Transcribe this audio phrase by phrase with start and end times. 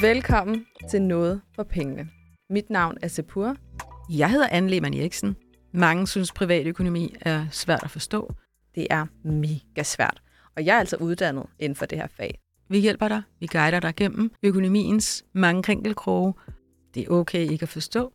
[0.00, 2.08] Velkommen til Noget for Pengene.
[2.50, 3.56] Mit navn er Sepur.
[4.10, 5.36] Jeg hedder Anne Lehmann Eriksen.
[5.72, 8.32] Mange synes, privatøkonomi er svært at forstå.
[8.74, 10.22] Det er mega svært,
[10.56, 12.38] og jeg er altså uddannet inden for det her fag.
[12.68, 13.22] Vi hjælper dig.
[13.40, 16.34] Vi guider dig gennem økonomiens mange krinkelkroge.
[16.94, 18.12] Det er okay ikke at forstå,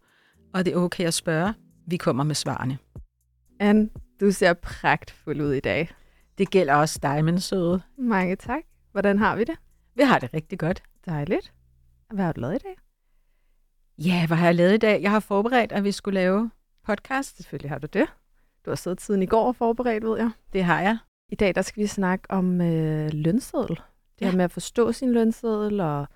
[0.54, 1.54] og det er okay at spørge.
[1.88, 2.77] Vi kommer med svarene.
[3.59, 3.89] Anne,
[4.20, 5.89] du ser pragtfuld ud i dag.
[6.38, 7.82] Det gælder også dig, min søde.
[7.98, 8.61] Mange tak.
[8.91, 9.55] Hvordan har vi det?
[9.95, 10.84] Vi har det rigtig godt.
[11.05, 11.54] Dejligt.
[12.14, 12.76] Hvad har du lavet i dag?
[13.98, 15.02] Ja, hvad har jeg lavet i dag?
[15.02, 16.52] Jeg har forberedt, at vi skulle lave
[16.84, 17.38] podcast.
[17.38, 18.06] Selvfølgelig har du det.
[18.66, 20.32] Du har siddet siden i går og forberedt, ved jeg.
[20.54, 20.98] Det har jeg.
[21.30, 23.76] I dag der skal vi snakke om øh, lønseddel.
[24.20, 24.30] Det ja.
[24.30, 26.08] her med at forstå sin lønseddel og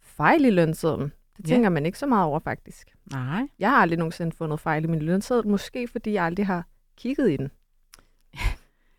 [0.00, 1.12] fejl i lønsedlen.
[1.36, 1.54] Det Ja.
[1.54, 2.96] tænker man ikke så meget over, faktisk.
[3.10, 3.48] Nej.
[3.58, 5.48] Jeg har aldrig nogensinde fundet fejl i min lønseddel.
[5.48, 7.50] Måske fordi jeg aldrig har kigget i den.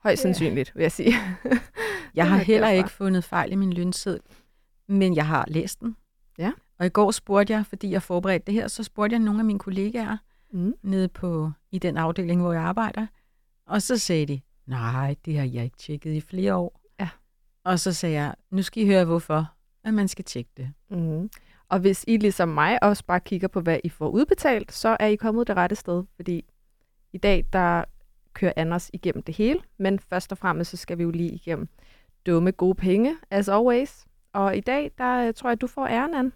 [0.03, 1.13] Højst sandsynligt, vil jeg sige.
[2.15, 4.21] Jeg har er heller ikke fundet fejl i min lønseddel,
[4.87, 5.95] men jeg har læst den.
[6.37, 6.51] Ja.
[6.79, 9.45] Og i går spurgte jeg, fordi jeg forberedte det her, så spurgte jeg nogle af
[9.45, 10.17] mine kollegaer
[10.51, 10.73] Mm.
[10.81, 13.07] nede på, i den afdeling, hvor jeg arbejder.
[13.65, 16.81] Og så sagde de, nej, det har jeg ikke tjekket i flere år.
[16.99, 17.09] Ja.
[17.63, 19.51] Og så sagde jeg, nu skal I høre, hvorfor
[19.83, 20.73] at man skal tjekke det.
[20.89, 21.29] Mm.
[21.69, 25.05] Og hvis I ligesom mig også bare kigger på, hvad I får udbetalt, så er
[25.05, 26.03] I kommet det rette sted.
[26.15, 26.45] Fordi
[27.13, 27.83] i dag, der
[28.33, 29.59] kører Anders igennem det hele.
[29.77, 31.67] Men først og fremmest, så skal vi jo lige igennem
[32.25, 34.05] dumme, gode penge, as always.
[34.33, 36.31] Og i dag, der øh, tror jeg, du får æren, Anne.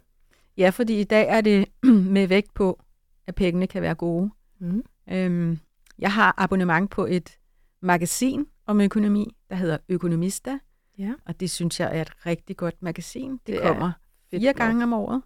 [0.58, 1.66] Ja, fordi i dag er det
[2.16, 2.84] med vægt på,
[3.28, 4.31] at pengene kan være gode.
[4.59, 4.84] Mm.
[5.09, 5.59] Øhm,
[6.00, 7.38] jeg har abonnement på et
[7.81, 10.59] magasin om økonomi, der hedder Økonomista.
[10.97, 11.14] Ja.
[11.25, 13.31] Og det synes jeg er et rigtig godt magasin.
[13.31, 13.92] Det, Det er kommer
[14.31, 15.22] fire gange om året.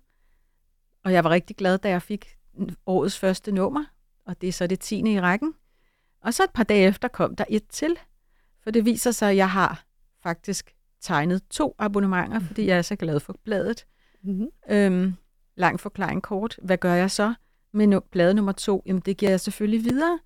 [1.03, 2.38] Og jeg var rigtig glad, da jeg fik
[2.86, 3.83] årets første nummer.
[4.25, 5.53] Og det er så det tiende i rækken.
[6.21, 7.97] Og så et par dage efter kom der et til.
[8.63, 9.86] For det viser sig, at jeg har
[10.23, 10.75] faktisk
[11.06, 13.86] tegnet to abonnementer, fordi jeg er så glad for bladet.
[14.23, 14.48] Mm-hmm.
[14.70, 15.14] Øhm,
[15.56, 16.59] lang forklaring kort.
[16.64, 17.34] Hvad gør jeg så
[17.73, 18.84] med no- blad nummer to?
[18.86, 20.20] Jamen, det giver jeg selvfølgelig videre.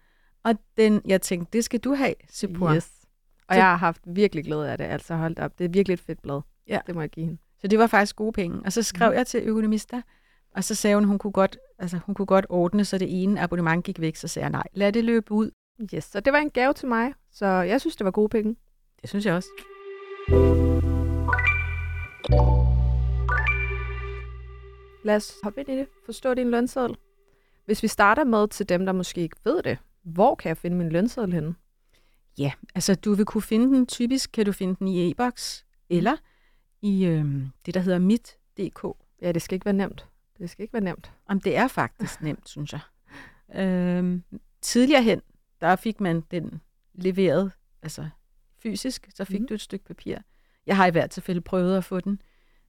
[0.43, 2.73] Og den, jeg tænkte, det skal du have, Sepur.
[2.75, 2.89] Yes.
[3.47, 4.85] Og Så- jeg har haft virkelig glæde af det.
[4.85, 5.57] Altså holdt op.
[5.59, 6.41] Det er virkelig et fedt blad.
[6.67, 6.79] Ja.
[6.87, 7.41] Det må jeg give hende.
[7.61, 8.61] Så det var faktisk gode penge.
[8.65, 9.17] Og så skrev Mhm.
[9.17, 10.01] jeg til økonomista,
[10.55, 13.41] og så sagde hun, hun kunne godt, altså, hun kunne godt ordne, så det ene
[13.41, 14.15] abonnement gik væk.
[14.15, 15.51] Så sagde jeg, nej, lad det løbe ud.
[15.93, 17.13] Yes, så det var en gave til mig.
[17.31, 18.55] Så jeg synes, det var gode penge.
[19.01, 19.49] Det synes jeg også.
[25.03, 25.87] Lad os hoppe ind i det.
[26.05, 26.97] Forstå din lønseddel.
[27.65, 29.77] Hvis vi starter med til dem, der måske ikke ved det.
[30.03, 31.55] Hvor kan jeg finde min lønseddel henne?
[32.37, 36.17] Ja, altså du vil kunne finde den, typisk kan du finde den i e-boks, eller
[36.81, 38.83] i øhm, det, der hedder mit.dk.
[39.21, 40.07] Ja, det skal ikke være nemt.
[40.37, 41.11] Det skal ikke være nemt.
[41.25, 42.81] Om det er faktisk nemt, synes jeg.
[43.55, 44.23] Øhm,
[44.61, 45.21] tidligere hen,
[45.61, 46.61] der fik man den
[46.93, 47.51] leveret,
[47.81, 48.09] altså
[48.63, 49.47] fysisk, så fik mm.
[49.47, 50.17] du et stykke papir.
[50.65, 52.21] Jeg har i hvert tilfælde prøvet at få den,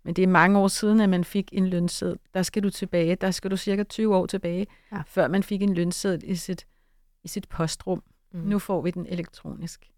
[0.02, 2.18] men det er mange år siden, at man fik en lønseddel.
[2.34, 5.02] Der skal du tilbage, der skal du cirka 20 år tilbage, Ja.
[5.06, 6.66] før man fik en lønseddel i sit,
[7.24, 8.02] i sit postrum.
[8.32, 8.40] Mm.
[8.40, 9.90] Nu får vi den elektronisk.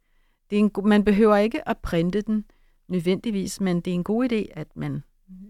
[0.50, 2.44] Det er en, man behøver ikke at printe den
[2.88, 5.02] nødvendigvis, men det er en god idé, at man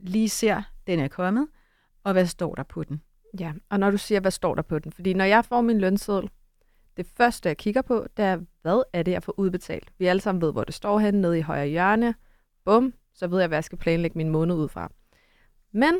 [0.02, 1.48] lige ser, den er kommet,
[2.04, 3.02] og hvad står der på den.
[3.40, 4.92] Ja, og når du siger, hvad står der på den?
[4.92, 6.30] Fordi når jeg får min lønseddel,
[6.96, 9.92] det første, jeg kigger på, det er, hvad er det, jeg får udbetalt?
[9.98, 12.14] Vi alle sammen ved, hvor det står henne, nede i højre hjørne.
[12.64, 14.90] Bum, så ved jeg, hvad jeg skal planlægge min måned ud fra.
[15.72, 15.94] Men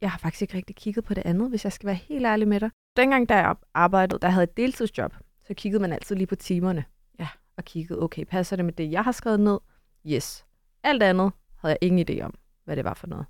[0.00, 2.48] jeg har faktisk ikke rigtig kigget på det andet, hvis jeg skal være helt ærlig
[2.48, 2.70] med dig.
[2.96, 5.14] Dengang, da jeg arbejdede, der havde et deltidsjob,
[5.46, 6.84] så kiggede man altid lige på timerne.
[7.18, 7.28] Ja.
[7.56, 9.58] Og kiggede, okay, passer det med det, jeg har skrevet ned?
[10.06, 10.46] Yes.
[10.82, 13.26] Alt andet havde jeg ingen idé om, hvad det var for noget.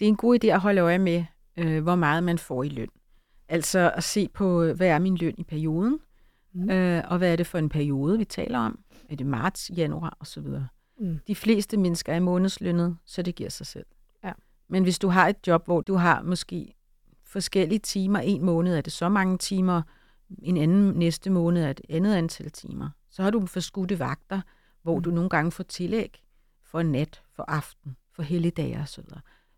[0.00, 1.24] Det er en god idé at holde øje med,
[1.56, 2.88] øh, hvor meget man får i løn.
[3.48, 5.98] Altså at se på, hvad er min løn i perioden,
[6.56, 6.70] Mm.
[6.70, 8.78] øh, og hvad er det for en periode, vi taler om.
[9.08, 10.46] Er det marts, januar osv.?
[11.00, 11.18] Mm.
[11.26, 13.86] De fleste mennesker er månedslønnet, så det giver sig selv.
[14.24, 14.32] Ja.
[14.68, 16.74] Men hvis du har et job, hvor du har måske
[17.24, 19.82] forskellige timer, en måned er det så mange timer,
[20.42, 24.40] en anden næste måned er et andet antal timer, så har du forskudte vagter,
[24.82, 25.02] hvor Mm.
[25.02, 26.22] du nogle gange får tillæg
[26.62, 29.04] for nat, for aften, for helligdage osv.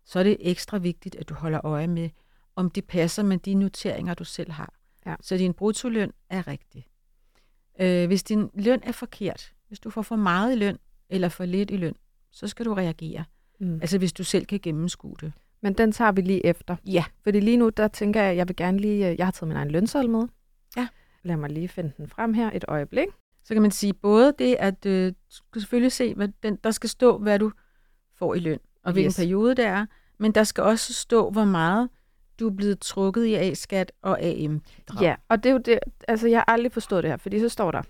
[0.05, 2.09] Så er det ekstra vigtigt, at du holder øje med,
[2.57, 4.73] om det passer med de noteringer, du selv har.
[5.05, 5.15] Ja.
[5.21, 6.87] Så din bruttoløn er rigtig.
[7.79, 10.77] Øh, hvis din løn er forkert, hvis du får for meget i løn,
[11.09, 11.95] eller for lidt i løn,
[12.31, 13.23] så skal du reagere.
[13.59, 13.73] Mm.
[13.81, 15.33] Altså hvis du selv kan gennemskue det.
[15.61, 16.75] Men den tager vi lige efter.
[16.85, 17.03] Ja.
[17.23, 19.09] Fordi lige nu, der tænker jeg, jeg vil gerne lige...
[19.09, 20.27] øh, Jeg har taget min egen lønseddel med.
[20.77, 20.87] Ja.
[21.23, 23.07] Lad mig lige finde den frem her et øjeblik.
[23.43, 26.71] Så kan man sige både det, at øh, du skal selvfølgelig se, hvad den, der
[26.71, 27.51] skal stå, hvad du
[28.15, 29.15] får i løn, og hvilken Yes.
[29.17, 29.85] periode det er,
[30.17, 31.89] men der skal også stå, hvor meget
[32.39, 34.61] du er blevet trukket i A-skat og AM.
[35.01, 35.79] Ja, og det er jo det...
[36.07, 37.81] Altså, jeg har aldrig forstået det her, fordi så står der...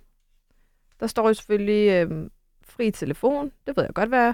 [0.99, 2.29] Der står jo selvfølgelig øh,
[2.61, 3.51] fri telefon.
[3.67, 4.33] Det ved jeg godt, hvad er.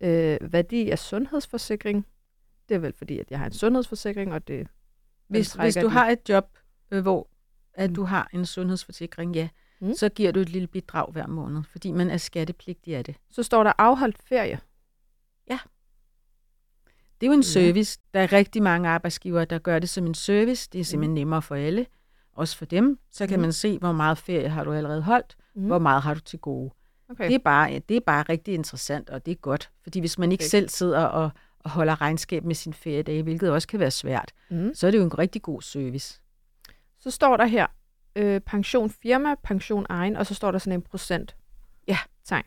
[0.00, 2.06] Øh, værdi af sundhedsforsikring.
[2.68, 4.68] Det er vel fordi, at jeg har en sundhedsforsikring, og det
[5.28, 5.90] Hvis, hvis du de.
[5.90, 6.58] har et job,
[6.90, 7.28] øh, hvor
[7.74, 7.94] at Mm.
[7.94, 9.48] du har en sundhedsforsikring, ja,
[9.80, 9.94] mm.
[9.94, 13.16] så giver du et lille bidrag hver måned, fordi man er skattepligtig af det.
[13.30, 14.60] så står der afholdt ferie.
[17.20, 17.42] Det er jo en Ja.
[17.48, 17.98] service.
[18.14, 20.68] Der er rigtig mange arbejdsgivere, der gør det som en service.
[20.72, 21.86] Det er simpelthen nemmere for alle.
[22.32, 22.98] Også for dem.
[23.10, 23.42] Så kan Mm.
[23.42, 25.66] man se, hvor meget ferie har du allerede holdt, Mm.
[25.66, 26.70] hvor meget har du til gode.
[27.10, 27.26] Okay.
[27.28, 29.70] Det, er bare, det er bare rigtig interessant, og det er godt.
[29.82, 30.48] Fordi hvis man ikke Okay.
[30.48, 34.74] selv sidder og, og holder regnskab med sin feriedage, hvilket også kan være svært, Mm.
[34.74, 36.20] så er det jo en rigtig god service.
[37.00, 37.66] Så står der her,
[38.16, 41.36] øh, pension firma, pension egen, og så står der sådan en procent
[41.88, 41.98] Ja.
[42.24, 42.46] tegn.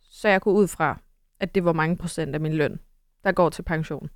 [0.00, 1.00] Så jeg går ud fra,
[1.40, 2.80] at det var mange procent af min løn,
[3.24, 4.10] der går til pension.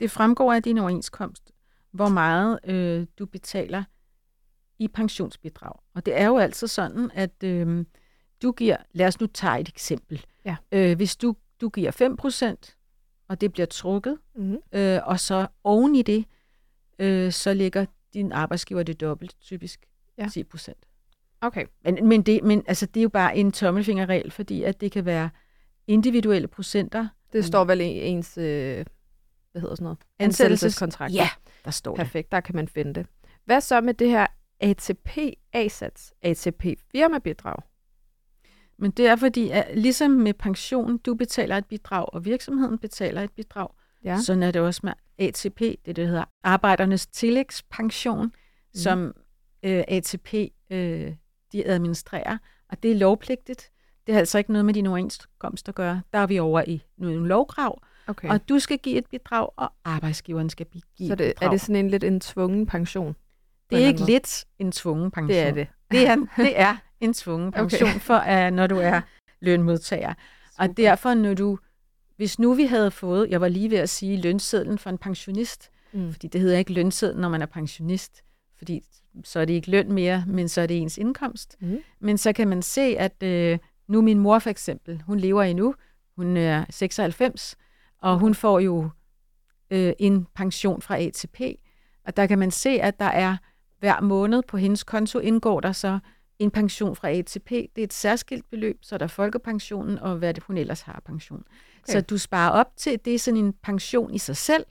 [0.00, 1.52] Det fremgår af din overenskomst,
[1.90, 3.84] hvor meget øh, du betaler
[4.78, 5.72] i pensionsbidrag.
[5.94, 7.84] Og det er jo altid sådan, at øh,
[8.42, 10.26] du giver, lad os nu tage et eksempel.
[10.44, 10.56] Ja.
[10.72, 14.56] Øh, hvis du, du giver 5%, og det bliver trukket, Mm.
[14.72, 16.24] øh, og så oven i det,
[16.98, 19.86] øh, så ligger din arbejdsgiver det dobbelt, typisk
[20.18, 20.26] Ja.
[20.26, 20.72] 10%.
[21.40, 21.66] Okay.
[21.84, 25.04] Men, men, det, men altså, det er jo bare en tommelfingerregel, fordi at det kan
[25.04, 25.30] være
[25.86, 27.08] individuelle procenter.
[27.32, 27.42] Det Mm.
[27.42, 28.84] står vel i ens, øh,
[29.52, 29.98] hvad hedder sådan noget?
[29.98, 31.14] Ansættelses- Ansættelseskontrakt.
[31.14, 31.28] Ja,
[31.64, 31.98] der står det.
[32.04, 33.06] Perfekt, der kan man finde det.
[33.44, 34.26] Hvad så med det her
[34.60, 35.18] ATP
[35.52, 37.56] A-sats, ATP firmabidrag?
[38.78, 43.22] Men det er fordi, at ligesom med pension, du betaler et bidrag, og virksomheden betaler
[43.22, 43.68] et bidrag,
[44.04, 44.18] Ja.
[44.20, 48.32] sådan er det også med ATP, det det, der hedder Arbejdernes Tillægspension, mm.
[48.74, 49.14] som
[49.62, 50.34] øh, ATP
[50.70, 51.14] øh,
[51.52, 52.38] de administrerer,
[52.68, 53.70] og det er lovpligtigt.
[54.08, 56.02] Det har altså ikke noget med din overenskomst at gøre.
[56.12, 58.28] Der er vi over i nogle lovkrav, Okay.
[58.28, 60.66] og du skal give et bidrag, og arbejdsgiveren skal
[60.96, 61.46] give så et det, bidrag.
[61.46, 63.16] er det sådan en lidt en tvungen pension?
[63.70, 65.28] det er ikke anden lidt en tvungen pension.
[65.28, 65.38] måde?
[65.38, 65.68] Det er det.
[65.90, 68.00] Det er, det er en tvungen pension, okay.
[68.00, 69.00] for uh, når du er
[69.40, 70.14] lønmodtager.
[70.58, 70.72] Og Super.
[70.74, 71.58] derfor, når du,
[72.16, 75.70] hvis nu vi havde fået, jeg var lige ved at sige lønsedlen for en pensionist,
[75.92, 76.12] Mm.
[76.12, 78.22] fordi det hedder ikke lønseddel, når man er pensionist,
[78.58, 78.82] fordi
[79.24, 81.56] så er det ikke løn mere, men så er det ens indkomst.
[81.60, 81.78] Mm.
[82.00, 83.58] Men så kan man se, at øh,
[83.88, 85.74] nu min mor for eksempel, hun lever endnu,
[86.16, 87.56] hun er 96,
[88.02, 88.90] og hun får jo
[89.70, 91.40] øh, en pension fra ATP,
[92.06, 93.36] og der kan man se, at der er
[93.78, 95.98] hver måned på hendes konto indgår der så
[96.38, 97.50] en pension fra ATP.
[97.50, 101.02] Det er et særskilt beløb, så er der folkepensionen og hvad det hun ellers har
[101.04, 101.44] pension.
[101.82, 101.92] Okay.
[101.92, 104.64] Så du sparer op til, det er sådan en pension i sig selv,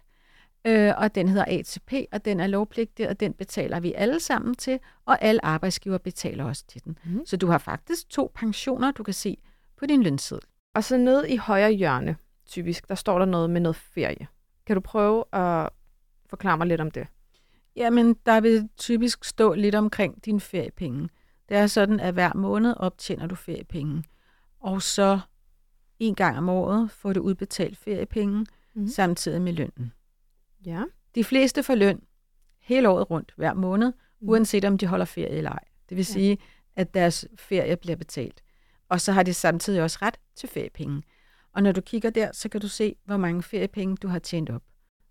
[0.65, 4.56] øh, og den hedder ATP, og den er lovpligtig, og den betaler vi alle sammen
[4.56, 6.98] til, og alle arbejdsgiver betaler også til den.
[7.04, 7.25] Mhm.
[7.25, 9.38] Så du har faktisk to pensioner, du kan se
[9.77, 10.48] på din lønseddel.
[10.75, 12.15] Og så nede i højre hjørne,
[12.45, 14.27] typisk, der står der noget med noget ferie.
[14.65, 15.69] Kan du prøve at
[16.30, 17.07] forklare mig lidt om det?
[17.75, 21.10] Jamen, der vil typisk stå lidt omkring dine feriepenge.
[21.50, 24.03] Det er sådan, at hver måned optjener du feriepenge.
[24.60, 25.19] Og så
[26.00, 28.88] en gang om året får du udbetalt feriepenge mm.
[28.88, 29.92] samtidig med lønnen.
[30.65, 30.83] Ja.
[31.15, 32.01] De fleste får løn
[32.62, 34.30] hele året rundt, hver måned, mm.
[34.30, 35.63] uanset om de holder ferie eller ej.
[35.89, 36.13] Det vil Ja.
[36.13, 36.38] sige,
[36.75, 38.44] at deres ferie bliver betalt.
[38.89, 41.04] Og så har de samtidig også ret til feriepenge.
[41.54, 44.50] Og når du kigger der, så kan du se, hvor mange feriepenge du har tjent
[44.50, 44.62] op.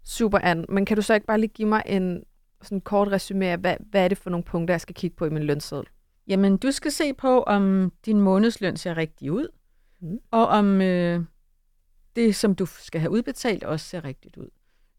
[0.04, 0.64] Super, Anne.
[0.69, 2.25] Men kan du så ikke bare lige give mig en
[2.62, 5.25] sådan kort resume af, hvad, hvad er det for nogle punkter, jeg skal kigge på
[5.26, 5.87] i min lønseddel?
[6.26, 9.49] Jamen, du skal se på, om din månedsløn ser rigtig ud,
[10.00, 10.19] mm.
[10.31, 11.25] og om øh,
[12.16, 14.49] det, som du skal have udbetalt, også ser rigtigt ud.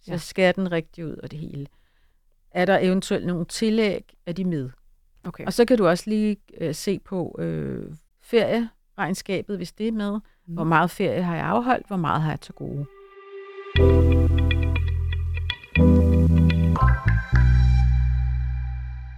[0.02, 0.14] Så Ja.
[0.14, 0.18] ja.
[0.18, 1.68] skatten rigtig ud og det hele.
[2.52, 4.70] Er der eventuelt nogle tillæg, er de med?
[5.24, 5.46] Okay.
[5.46, 10.12] Og så kan du også lige øh, se på øh, ferieregnskabet, hvis det er med.
[10.48, 10.54] Mm.
[10.54, 12.86] Hvor meget ferie har jeg afholdt, hvor meget har jeg til gode.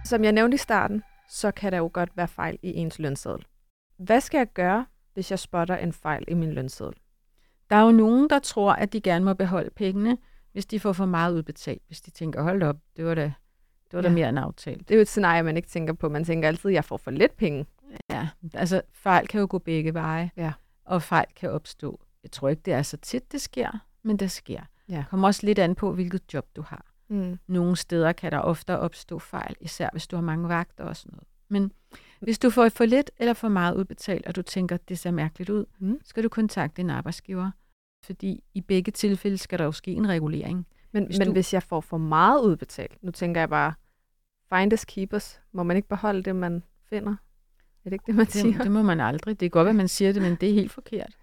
[0.04, 3.44] Som jeg nævnte i starten, så kan der jo godt være fejl i ens lønseddel.
[3.98, 6.94] Hvad skal jeg gøre, hvis jeg spotter en fejl i min lønseddel?
[7.70, 10.18] Der er jo nogen, der tror, at de gerne må beholde pengene,
[10.52, 11.82] hvis de får for meget udbetalt.
[11.86, 13.22] Hvis de tænker, hold op, det var da,
[13.90, 14.14] det var da Ja.
[14.14, 14.88] mere end aftalt.
[14.88, 16.08] Det er jo et scenarie, man ikke tænker på.
[16.08, 17.66] Man tænker altid, at jeg får for lidt penge.
[18.10, 20.52] Ja, altså fejl kan jo gå begge veje, Ja.
[20.84, 22.00] og fejl kan opstå.
[22.22, 24.60] Jeg tror ikke, det er så tit, det sker, men det sker.
[24.88, 25.04] Ja.
[25.10, 26.86] Kommer også lidt an på, hvilket job du har.
[27.08, 27.38] Mm.
[27.46, 31.12] Nogle steder kan der ofte opstå fejl, især hvis du har mange vagter og sådan
[31.12, 31.26] noget.
[31.48, 31.72] Men
[32.20, 35.10] hvis du får for lidt eller for meget udbetalt, og du tænker, at det ser
[35.10, 36.00] mærkeligt ud, Mm.
[36.04, 37.50] skal du kontakte din arbejdsgiver.
[38.06, 40.66] Fordi i begge tilfælde skal der jo ske en regulering.
[40.92, 43.72] Men, Hvis men du- hvis jeg får for meget udbetalt, nu tænker jeg bare,
[44.52, 47.12] finders keepers, må man ikke beholde det, man finder?
[47.84, 48.52] Er det ikke det, man siger?
[48.52, 49.40] Det, det må man aldrig.
[49.40, 51.16] Det er godt, at man siger det, men det er helt forkert.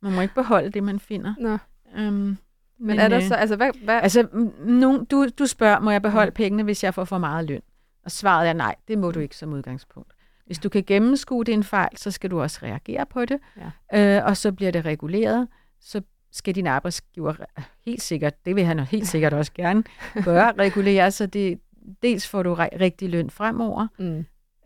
[0.00, 1.34] Man må ikke beholde det, man finder.
[1.38, 1.58] Nå,
[1.98, 2.38] Um, men
[2.78, 5.90] men er der øh, så, altså hvad, hvad Altså, m- nogen, du, du spørger, må
[5.90, 6.34] jeg beholde Mm.
[6.34, 7.60] pengene, hvis jeg får for meget løn?
[8.04, 10.12] Og svaret er nej, det må du ikke som udgangspunkt.
[10.46, 13.38] Hvis du kan gennemskue, det en fejl, så skal du også reagere på det.
[13.92, 14.18] Ja.
[14.18, 15.48] Øh, og så bliver det reguleret.
[15.80, 16.02] Så,
[16.34, 17.34] skal din arbejdsgiver
[17.86, 19.84] helt sikkert, det vil han helt sikkert også gerne
[20.24, 21.60] gøre, regulere, så det,
[22.02, 24.24] dels får du rigtig løn fremover, mm.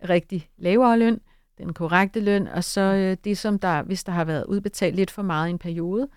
[0.08, 1.20] rigtig lavere løn,
[1.58, 5.10] den korrekte løn, og så øh, det, som der, hvis der har været udbetalt lidt
[5.10, 6.08] for meget i en periode,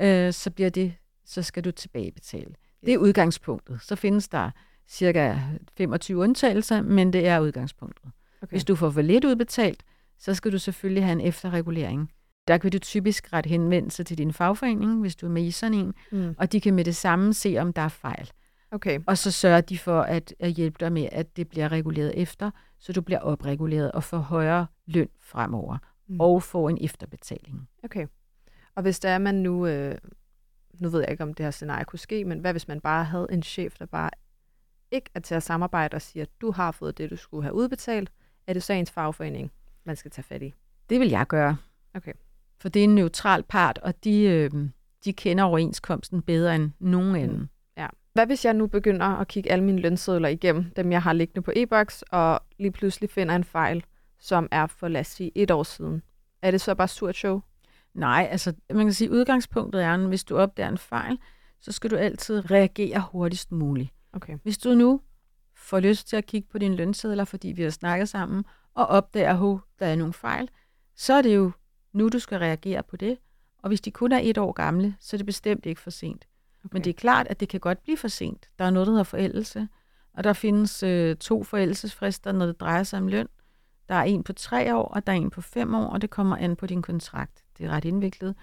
[0.00, 0.94] øh, så bliver det,
[1.24, 2.54] så skal du tilbagebetale.
[2.86, 3.82] Det er udgangspunktet.
[3.82, 4.50] Så findes der
[4.88, 5.36] cirka
[5.76, 8.10] 25 undtagelser, men det er udgangspunktet.
[8.42, 8.50] Okay.
[8.50, 9.82] Hvis du får for lidt udbetalt,
[10.18, 12.10] så skal du selvfølgelig have en efterregulering.
[12.48, 15.78] Der kan du typisk ret henvendelse til din fagforening, hvis du er med i sådan
[15.78, 16.34] en, mm.
[16.38, 18.30] og de kan med det samme se, om der er fejl.
[18.70, 19.00] Okay.
[19.06, 22.50] Og så sørger de for at, at hjælpe dig med, at det bliver reguleret efter,
[22.78, 26.20] så du bliver opreguleret og får højere løn fremover, mm.
[26.20, 27.68] og får en efterbetaling.
[27.84, 28.06] Okay.
[28.74, 29.98] Og hvis der er man nu, øh,
[30.80, 33.04] nu ved jeg ikke, om det her scenarie kunne ske, men hvad hvis man bare
[33.04, 34.10] havde en chef, der bare
[34.90, 37.54] ikke er til at samarbejde og siger, at du har fået det, du skulle have
[37.54, 38.12] udbetalt,
[38.46, 39.52] er det så ens fagforening,
[39.84, 40.54] man skal tage fat i?
[40.90, 41.56] Det vil jeg gøre.
[41.94, 42.12] Okay.
[42.60, 44.50] For det er en neutral part, og de, øh,
[45.04, 47.38] de kender overenskomsten bedre end nogen anden.
[47.38, 47.48] Mm.
[47.76, 47.86] Ja.
[48.12, 51.42] Hvad hvis jeg nu begynder at kigge alle mine lønsedler igennem, dem jeg har liggende
[51.42, 53.84] på e-boks, og lige pludselig finder en fejl,
[54.20, 56.02] som er for, lad os sige, et år siden?
[56.42, 57.40] Er det så bare surt show?
[57.94, 61.18] Nej, altså man kan sige, udgangspunktet er, at hvis du opdager en fejl,
[61.60, 63.90] så skal du altid reagere hurtigst muligt.
[64.12, 64.38] Okay.
[64.42, 65.00] Hvis du nu
[65.56, 68.44] får lyst til at kigge på dine lønsedler, fordi vi har snakket sammen,
[68.74, 70.48] og opdager, at der er nogle fejl,
[70.96, 71.52] så er det jo
[71.94, 73.18] nu, du skal reagere på det.
[73.58, 76.26] Og hvis de kun er et år gamle, så er det bestemt ikke for sent.
[76.64, 76.68] Okay.
[76.72, 78.48] Men det er klart, at det kan godt blive for sent.
[78.58, 79.68] Der er noget, der hedder forældelse,
[80.14, 83.28] og der findes øh, to forældelsesfrister, når det drejer sig om løn.
[83.88, 86.10] Der er en på tre år, og der er en på fem år, og det
[86.10, 87.44] kommer an på din kontrakt.
[87.58, 88.34] Det er ret indviklet.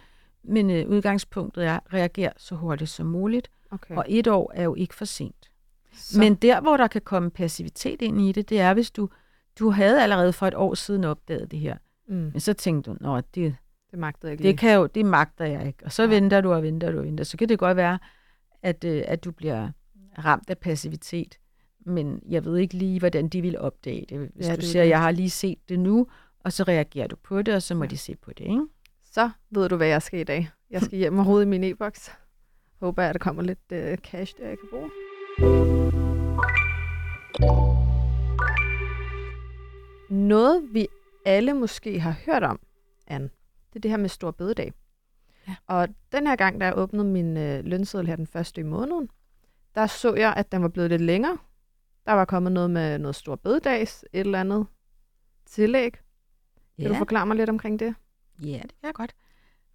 [0.43, 3.51] Men øh, udgangspunktet er, at reagere så hurtigt som muligt.
[3.71, 3.95] Okay.
[3.95, 5.51] Og et år er jo ikke for sent.
[5.93, 6.19] Så.
[6.19, 9.09] Men der, hvor der kan komme passivitet ind i det, det er, hvis du,
[9.59, 11.77] du havde allerede for et år siden opdaget det her.
[12.11, 12.17] Mm.
[12.17, 13.55] Men så tænkte du, nå, det,
[13.91, 15.85] det magter jeg ikke det, kan jo, det magter jeg ikke.
[15.85, 16.09] Og så ja.
[16.09, 17.23] venter du og venter du og venter.
[17.23, 17.99] Så kan det godt være,
[18.61, 19.69] at, øh, at du bliver
[20.17, 21.37] ramt af passivitet.
[21.85, 24.29] Men jeg ved ikke lige, hvordan de vil opdage det.
[24.35, 24.89] Hvis ja, du det siger, det.
[24.89, 26.07] jeg har lige set det nu,
[26.39, 27.89] og så reagerer du på det, og så må ja.
[27.89, 28.65] de se på det, ikke?
[29.11, 30.49] Så ved du, hvad jeg skal i dag.
[30.69, 32.11] Jeg skal hjem og rode i min e-boks.
[32.79, 34.89] Håber jeg, at der kommer lidt uh, cash, der jeg kan bruge.
[40.09, 40.87] Noget, vi
[41.25, 42.59] alle måske har hørt om,
[43.07, 43.29] Anne,
[43.69, 44.73] det er det her med stor bededag.
[45.47, 45.55] Ja.
[45.67, 49.09] Og den her gang, da jeg åbnede min øh, lønseddel her den første i måneden,
[49.75, 51.37] der så jeg, at den var blevet lidt længere.
[52.05, 54.65] Der var kommet noget med noget stor bededags, et eller andet
[55.45, 55.97] tillæg.
[56.77, 56.83] Ja.
[56.83, 57.95] Kan du forklare mig lidt omkring det?
[58.43, 59.15] Ja, det kan jeg godt.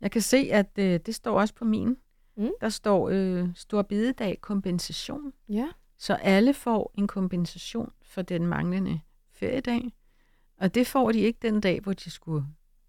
[0.00, 1.96] Jeg kan se, at øh, det står også på min.
[2.36, 2.50] Mm.
[2.60, 5.32] Der står øh, stor bededag kompensation.
[5.48, 5.68] Ja.
[5.98, 9.00] Så alle får en kompensation for den manglende
[9.32, 9.92] feriedag.
[10.56, 12.44] Og det får de ikke den dag, hvor de skulle,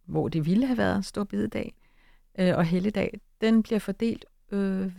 [0.06, 1.76] hvor det ville have været stor bededag
[2.40, 3.20] øh, og helligdag.
[3.42, 4.92] Den bliver fordelt øh,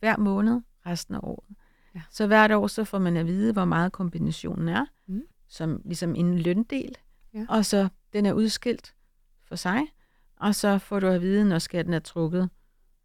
[0.00, 1.56] hver måned resten af året.
[1.94, 2.02] Ja.
[2.10, 5.22] Så hvert år så får man at vide, hvor meget kombinationen er, mm.
[5.48, 6.96] som ligesom en løndel.
[7.34, 7.46] Ja.
[7.48, 8.94] Og så den er udskilt
[9.44, 9.82] for sig,
[10.36, 12.50] og så får du at vide, når skatten er trukket,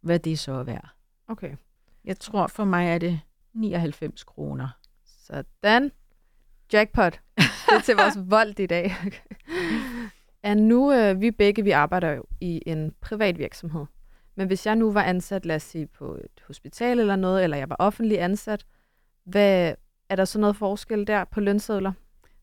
[0.00, 0.88] hvad det så er værd.
[1.28, 1.56] Okay.
[2.04, 3.20] Jeg tror for mig er det
[3.52, 4.68] 99 kroner.
[5.04, 5.90] Sådan.
[6.72, 7.20] Jackpot.
[7.66, 8.96] Det er til vores vold i dag.
[10.42, 13.86] er nu, øh, vi begge vi arbejder jo i en privat virksomhed.
[14.34, 17.56] Men hvis jeg nu var ansat, lad os sige, på et hospital eller noget, eller
[17.56, 18.66] jeg var offentlig ansat,
[19.24, 19.74] hvad,
[20.08, 21.92] er der så noget forskel der på lønsedler?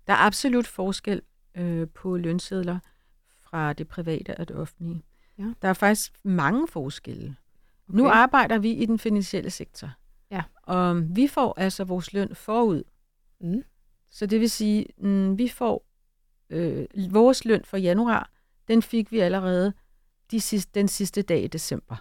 [0.08, 1.22] Der er absolut forskel
[1.56, 2.80] øh, på lønsedler
[3.42, 5.04] fra det private og det offentlige.
[5.38, 5.46] Ja.
[5.62, 7.36] Der er faktisk mange forskelle.
[7.90, 7.98] Okay.
[7.98, 9.90] Nu arbejder vi i den finansielle sektor.
[10.32, 10.44] Ja.
[10.64, 12.84] Og vi får altså vores løn forud.
[13.42, 13.64] Mm.
[14.12, 15.86] Så det vil sige, mm, vi får
[16.50, 18.30] øh, vores løn for januar,
[18.68, 19.74] den fik vi allerede
[20.32, 21.96] de sidste, den sidste dag i december.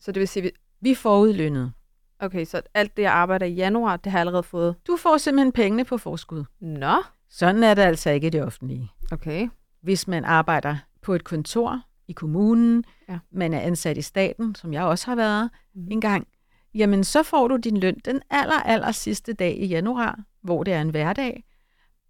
[0.00, 0.50] Så det vil sige, vi,
[0.80, 1.72] vi får udlønnet.
[2.18, 4.76] Okay, så alt det, jeg arbejder i januar, det har jeg allerede fået?
[4.86, 6.44] Du får simpelthen pengene på forskud.
[6.60, 7.02] Nå.
[7.28, 8.90] Sådan er det altså ikke i det offentlige.
[9.12, 9.48] Okay.
[9.80, 13.18] Hvis man arbejder på et kontor i kommunen, ja.
[13.30, 15.88] man er ansat i staten, som jeg også har været mm.
[15.90, 16.26] en gang,
[16.74, 20.74] jamen så får du din løn den aller, aller sidste dag i januar, hvor det
[20.74, 21.44] er en hverdag.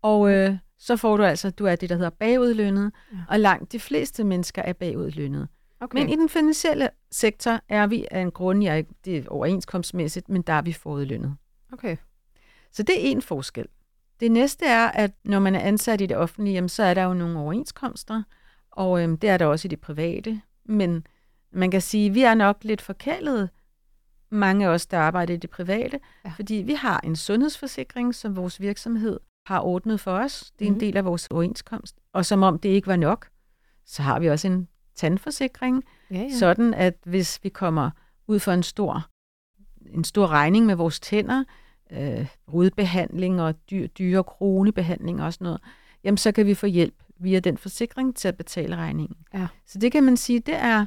[0.02, 3.18] Og øh, så får du altså, du er det, der hedder bagudlønnet, ja.
[3.28, 5.48] og langt de fleste mennesker er bagudlønnet.
[5.80, 5.98] Okay.
[5.98, 10.42] Men i den finansielle sektor er vi af en grund, jeg, det er overenskomstmæssigt, men
[10.42, 11.36] der er vi forudlønnet.
[11.72, 11.96] Okay.
[12.72, 13.66] Så det er en forskel.
[14.20, 17.02] Det næste er, at når man er ansat i det offentlige, jamen, så er der
[17.02, 18.22] jo nogle overenskomster,
[18.70, 20.40] og øhm, det er der også i det private.
[20.64, 21.06] Men
[21.52, 23.48] man kan sige, at vi er nok lidt forkælede,
[24.32, 26.32] mange af os, der arbejder i det private, ja.
[26.36, 30.52] fordi vi har en sundhedsforsikring, som vores virksomhed har ordnet for os.
[30.58, 30.80] Det er en mhm.
[30.80, 31.96] del af vores overenskomst.
[32.12, 33.28] Og som om det ikke var nok,
[33.86, 36.30] så har vi også en tandforsikring, Ja, ja.
[36.30, 37.90] Sådan at hvis vi kommer
[38.26, 39.06] ud for en stor,
[39.86, 41.44] en stor regning med vores tænder,
[41.90, 45.60] øh, rudbehandling og dyr, dyre kronebehandling og sådan noget,
[46.04, 49.16] jamen så kan vi få hjælp via den forsikring til at betale regningen.
[49.34, 49.46] Ja.
[49.66, 50.86] Så det kan man sige, det er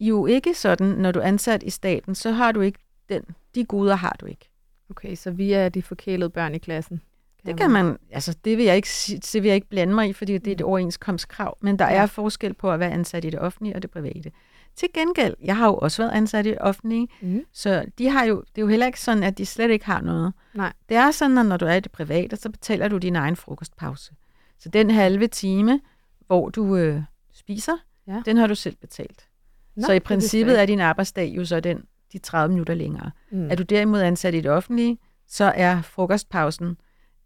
[0.00, 2.78] jo ikke sådan, når du er ansat i staten, så har du ikke
[3.08, 3.22] den,
[3.54, 4.50] de goder har du ikke.
[4.90, 7.00] Okay, så vi er de forkælede børn i klassen.
[7.46, 8.88] Det kan man, altså det vil jeg ikke,
[9.32, 12.02] det vil jeg ikke blande mig i, fordi det er et overenskomstkrav, men der Ja.
[12.02, 14.32] er forskel på at være ansat i det offentlige og det private.
[14.76, 17.44] Til gengæld, jeg har jo også været ansat i det offentlige, Mm.
[17.52, 20.00] så de har jo, det er jo heller ikke sådan, at de slet ikke har
[20.00, 20.32] noget.
[20.54, 20.72] Nej.
[20.88, 23.36] Det er sådan, at når du er i det private, så betaler du din egen
[23.36, 24.12] frokostpause.
[24.58, 25.80] Så den halve time,
[26.26, 27.02] hvor du øh,
[27.32, 27.76] spiser,
[28.06, 28.22] Ja.
[28.24, 29.28] den har du selv betalt.
[29.76, 33.10] Nå, så i princippet er din arbejdsdag jo så den, de 30 minutter længere.
[33.32, 33.50] Mm.
[33.50, 34.98] Er du derimod ansat i det offentlige,
[35.28, 36.76] så er frokostpausen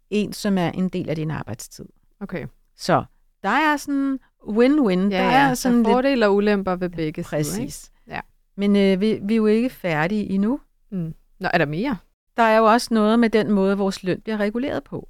[0.09, 1.85] en, som er en del af din arbejdstid.
[2.19, 2.47] Okay.
[2.75, 3.03] Så
[3.43, 4.99] der er sådan win-win.
[4.99, 5.49] Ja, der ja.
[5.49, 7.37] er sådan der er fordele og ulemper ved begge lidt sider.
[7.37, 7.49] Ikke?
[7.49, 7.91] præcis.
[8.07, 8.19] Ja.
[8.57, 10.59] Men øh, vi, vi er jo ikke færdige endnu.
[10.91, 11.13] Mm.
[11.39, 11.97] Nå, er der mere?
[12.37, 15.09] Der er jo også noget med den måde, vores løn bliver reguleret på.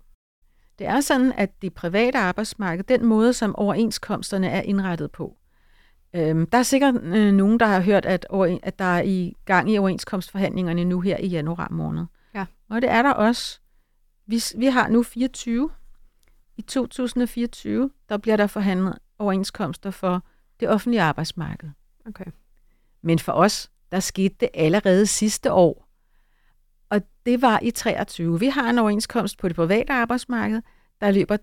[0.80, 5.38] Det er sådan, at det private arbejdsmarked, den måde, som overenskomsterne er indrettet på,
[6.16, 8.26] øhm, der er sikkert øh, nogen, der har hørt, at,
[8.64, 12.06] at der er i gang i overenskomstforhandlingerne nu her i januar måned.
[12.34, 12.46] Ja.
[12.70, 13.60] Og det er der også.
[14.28, 15.70] Vi, vi har nu 24.
[16.58, 20.24] I 2024, der bliver der forhandlet overenskomster for
[20.60, 21.70] det offentlige arbejdsmarked.
[22.08, 22.26] Okay.
[23.02, 25.88] Men for os, der skete det allerede sidste år.
[26.90, 28.40] Og det var i 23.
[28.40, 30.62] Vi har en overenskomst på det private arbejdsmarked,
[31.02, 31.38] der løber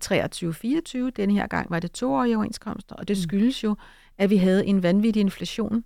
[1.07, 1.11] 23-24.
[1.15, 3.21] Denne her gang var det toårige overenskomster, og det Mm.
[3.21, 3.75] skyldes jo,
[4.17, 5.83] at vi havde en vanvittig inflation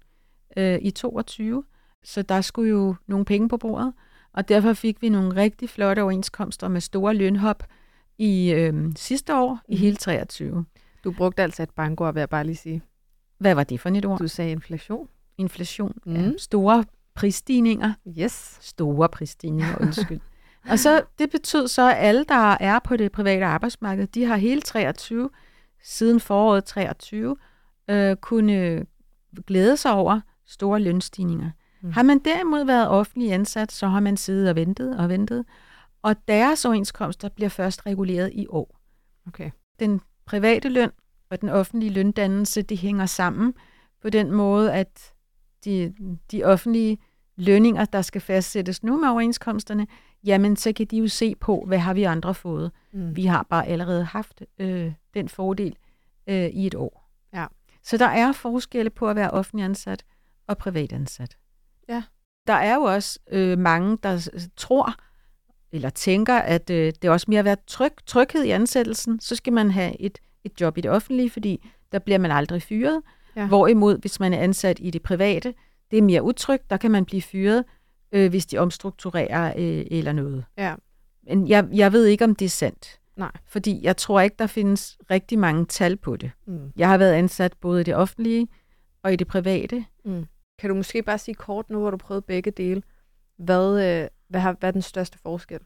[0.58, 1.64] øh, i 22.
[2.04, 3.94] Så der skulle jo nogle penge på bordet,
[4.34, 7.64] og derfor fik vi nogle rigtig flotte overenskomster med store lønhop
[8.18, 9.80] i øh, sidste år, i Mhm.
[9.82, 10.66] hele 23.
[11.04, 12.82] Du brugte altså et bankord, vil jeg bare lige sige.
[13.40, 14.20] Hvad var det for et ord?
[14.20, 15.08] Du sagde inflation.
[15.38, 15.94] Inflation.
[16.06, 16.14] Mm.
[16.14, 16.84] Ja, store
[17.16, 17.94] prisstigninger.
[18.20, 18.58] Yes.
[18.62, 20.20] Store prisstigninger, undskyld.
[20.70, 24.36] og så det betød så, at alle, der er på det private arbejdsmarked, de har
[24.36, 25.30] hele 23,
[25.84, 27.36] siden foråret 23,
[27.90, 28.86] øh, kunne
[29.48, 31.52] glæde sig over store lønstigninger.
[31.82, 31.92] Mm.
[31.92, 35.46] Har man derimod været offentlig ansat, så har man siddet og ventet og ventet,
[36.02, 38.80] og deres overenskomster bliver først reguleret i år.
[39.28, 39.52] Okay.
[39.80, 40.92] Den private løn
[41.30, 43.54] og den offentlige løndannelse, det hænger sammen
[44.02, 45.14] på den måde, at
[45.66, 45.94] de,
[46.32, 46.98] de offentlige
[47.36, 49.88] lønninger, der skal fastsættes nu med overenskomsterne,
[50.24, 52.72] jamen så kan de jo se på, hvad har vi andre fået.
[52.94, 53.16] Mm.
[53.16, 55.76] Vi har bare allerede haft øh, den fordel
[56.28, 57.07] øh, i et år.
[57.88, 60.06] Så der er forskelle på at være offentlig ansat
[60.48, 61.38] og privat ansat.
[61.90, 62.04] Ja.
[62.48, 64.94] Der er jo også øh, mange, der tror
[65.72, 69.20] eller tænker, at øh, det er også mere at være tryg, tryghed i ansættelsen.
[69.20, 72.62] Så skal man have et, et job i det offentlige, fordi der bliver man aldrig
[72.62, 73.02] fyret.
[73.36, 73.48] Ja.
[73.48, 75.54] Hvorimod, hvis man er ansat i det private,
[75.92, 76.70] det er mere utrygt.
[76.70, 77.64] Der kan man blive fyret,
[78.12, 80.46] øh, hvis de omstrukturerer øh, eller noget.
[80.58, 80.76] Ja.
[81.24, 83.00] Men jeg, jeg ved ikke, om det er sandt.
[83.18, 83.32] Nej.
[83.46, 86.32] Fordi jeg tror ikke, der findes rigtig mange tal på det.
[86.48, 86.72] Mm.
[86.76, 88.48] Jeg har været ansat både i det offentlige
[89.04, 89.86] og i det private.
[90.06, 90.26] Mm.
[90.60, 92.84] Kan du måske bare sige kort nu, hvor du prøvede begge dele,
[93.38, 95.60] hvad, øh, hvad, har, hvad er den største forskel?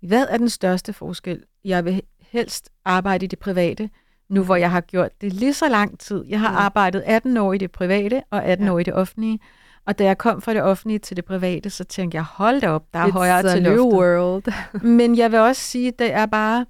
[0.00, 1.44] Hvad er den største forskel?
[1.64, 3.90] Jeg vil helst arbejde i det private,
[4.28, 6.24] nu hvor jeg har gjort det lige så lang tid.
[6.28, 6.56] Jeg har Mm.
[6.56, 8.72] arbejdet 18 år i det private og 18 Ja.
[8.72, 9.38] år i det offentlige.
[9.86, 12.68] Og da jeg kom fra det offentlige til det private, så tænkte jeg, hold da
[12.70, 13.94] op, der er It's højere til new loftet.
[13.98, 14.52] world.
[14.98, 16.66] Men jeg vil også sige, det er bare,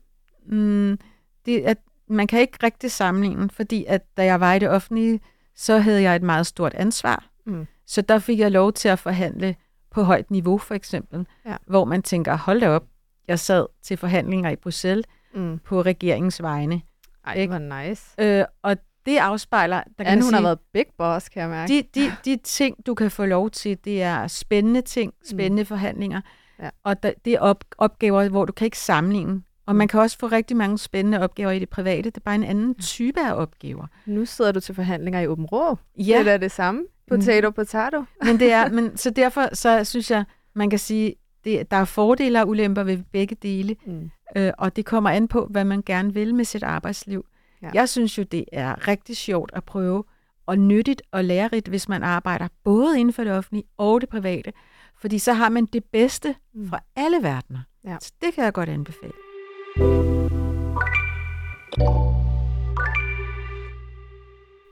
[0.46, 0.98] mm,
[1.46, 5.20] det, at man kan ikke rigtig sammenligne, fordi at da jeg var i det offentlige,
[5.56, 7.24] så havde jeg et meget stort ansvar.
[7.46, 7.66] Mm.
[7.86, 9.56] Så der fik jeg lov til at forhandle
[9.90, 11.26] på højt niveau, for eksempel.
[11.46, 11.56] Ja.
[11.66, 12.84] Hvor man tænker, hold da op,
[13.28, 15.58] jeg sad til forhandlinger i Bruxelles Mm.
[15.64, 16.82] på regeringens vegne.
[17.26, 18.04] Ej, det var nice.
[18.18, 21.50] Øh, og det afspejler, der kan Anne, hun sige, har været big boss, kan jeg
[21.50, 21.72] mærke.
[21.72, 25.66] de, de, de ting, du kan få lov til, det er spændende ting, spændende mm.
[25.66, 26.20] forhandlinger,
[26.62, 26.70] Ja.
[26.84, 29.42] og der, det er op, opgaver, hvor du kan ikke sammenligne.
[29.66, 32.02] Og man kan også få rigtig mange spændende opgaver i det private.
[32.10, 33.86] Det er bare en anden type af opgaver.
[34.06, 35.78] Nu sidder du til forhandlinger i Åben Rå.
[35.98, 36.82] Ja, Det er det samme.
[37.08, 38.04] Potato, potato.
[38.26, 41.14] men det er, men, så derfor så synes jeg, man kan sige,
[41.44, 44.10] det, der er fordele og ulemper ved begge dele, Mm.
[44.36, 47.26] øh, og det kommer an på, hvad man gerne vil med sit arbejdsliv.
[47.64, 47.70] Ja.
[47.74, 50.04] Jeg synes jo, det er rigtig sjovt at prøve,
[50.46, 54.52] og nyttigt og lærerigt, hvis man arbejder både inden for det offentlige og det private,
[55.00, 56.68] fordi så har man det bedste Mm.
[56.68, 57.60] fra alle verdener.
[57.84, 57.96] Ja.
[58.00, 59.12] Så det kan jeg godt anbefale.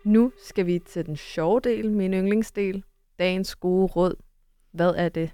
[0.04, 2.84] Nu skal vi til den sjove del, min yndlingsdel.
[3.18, 4.14] Dagens gode råd.
[4.72, 5.30] Hvad er det?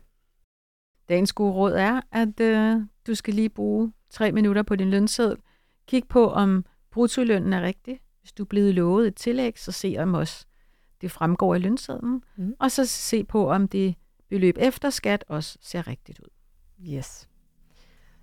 [1.09, 5.39] Dagens gode råd er, at øh, du skal lige bruge tre minutter på din lønseddel.
[5.87, 6.65] Kig på, om
[6.99, 8.01] bruttolønnen er rigtig.
[8.21, 10.47] Hvis du er blevet lovet et tillæg, så se om også
[11.01, 12.23] det fremgår i lønsedlen.
[12.37, 12.55] Mm.
[12.61, 13.95] Og så se på, om det
[14.29, 16.29] beløb efter skat også ser rigtigt ud.
[16.89, 17.29] Yes.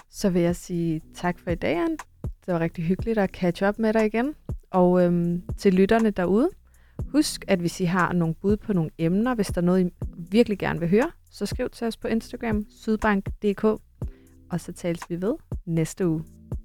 [0.09, 1.97] Så vil jeg sige tak for i dag, Anne.
[2.21, 4.35] Det var rigtig hyggeligt at catch up med dig igen.
[4.71, 6.49] Og øhm, til lytterne derude,
[7.07, 9.89] husk, at hvis I har nogle bud på nogle emner, hvis der er noget, I
[10.17, 13.63] virkelig gerne vil høre, så skriv til os på Instagram, sydbank.dk,
[14.49, 15.33] og så tales vi ved
[15.65, 16.23] næste uge.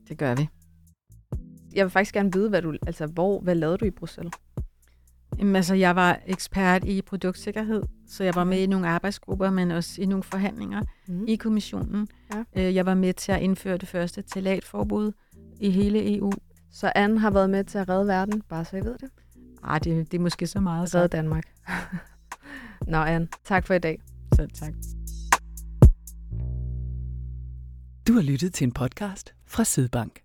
[0.09, 0.49] Det gør vi.
[1.75, 4.33] Jeg vil faktisk gerne vide, hvad du, altså, hvor, hvad lavede du i Bruxelles?
[5.39, 9.71] Jamen, altså, jeg var ekspert i produktsikkerhed, så jeg var med i nogle arbejdsgrupper, men
[9.71, 11.25] også i nogle forhandlinger Mm.
[11.29, 12.09] i kommissionen.
[12.35, 12.45] Ja.
[12.69, 15.13] Øh, Jeg var med til at indføre det første talatforbud
[15.61, 16.33] i hele EU.
[16.73, 19.09] Så Anne har været med til at redde verden, bare så I ved det.
[19.65, 21.13] Ej, det, det er måske så meget Redde sagt.
[21.13, 21.45] Danmark.
[22.93, 24.01] Nå, Anne, tak for i dag.
[24.35, 24.73] Så tak.
[28.09, 30.21] Du har lyttet til en podcast fra Sydbank.